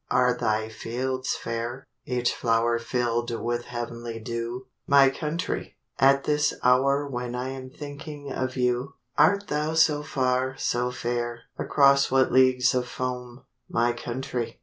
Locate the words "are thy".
0.09-0.67